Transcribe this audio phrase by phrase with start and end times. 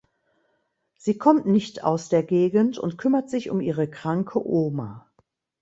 [0.95, 5.07] Sie kommt nicht aus der Gegend und kümmert sich um ihre kranke Oma.